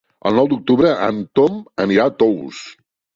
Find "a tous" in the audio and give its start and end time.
2.09-2.63